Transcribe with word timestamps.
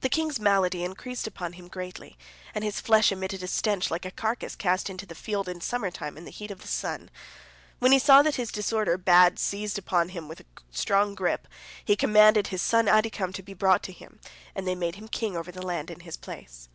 The 0.00 0.08
king's 0.08 0.40
malady 0.40 0.82
increased 0.82 1.28
upon 1.28 1.52
him 1.52 1.68
greatly, 1.68 2.18
and 2.56 2.64
his 2.64 2.80
flesh 2.80 3.12
emitted 3.12 3.40
a 3.44 3.46
stench 3.46 3.88
like 3.88 4.04
a 4.04 4.10
carcass 4.10 4.56
cast 4.56 4.90
into 4.90 5.06
the 5.06 5.14
field 5.14 5.48
in 5.48 5.60
summer 5.60 5.92
time 5.92 6.16
in 6.18 6.24
the 6.24 6.32
heat 6.32 6.50
of 6.50 6.60
the 6.60 6.66
sun. 6.66 7.08
When 7.78 7.92
he 7.92 8.00
saw 8.00 8.22
that 8.22 8.34
his 8.34 8.50
disorder 8.50 8.98
bad 8.98 9.38
seized 9.38 9.78
upon 9.78 10.08
him 10.08 10.26
with 10.26 10.40
a 10.40 10.46
strong 10.72 11.14
grip, 11.14 11.46
he 11.84 11.94
commanded 11.94 12.48
his 12.48 12.62
son 12.62 12.88
Adikam 12.88 13.32
to 13.34 13.44
be 13.44 13.54
brought 13.54 13.84
to 13.84 13.92
him, 13.92 14.18
and 14.56 14.66
they 14.66 14.74
made 14.74 14.96
him 14.96 15.06
king 15.06 15.36
over 15.36 15.52
the 15.52 15.64
land 15.64 15.88
in 15.88 16.00
his 16.00 16.16
place. 16.16 16.68